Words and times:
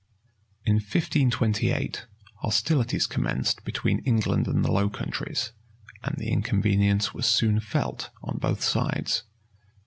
In 0.65 0.77
1528, 0.77 2.07
hostilities 2.37 3.05
commenced 3.05 3.63
between 3.63 3.99
England 3.99 4.47
and 4.47 4.65
the 4.65 4.71
Low 4.71 4.89
Countries; 4.89 5.51
and 6.03 6.17
the 6.17 6.31
inconvenience 6.31 7.13
was 7.13 7.27
soon 7.27 7.59
felt 7.59 8.09
on 8.23 8.39
both 8.39 8.63
sides. 8.63 9.21